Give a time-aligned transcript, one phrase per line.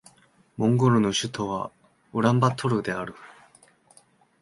[0.57, 1.69] モンゴルの首都は
[2.11, 3.13] ウランバートルである